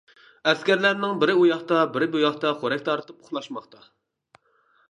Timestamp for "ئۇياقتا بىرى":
1.41-2.07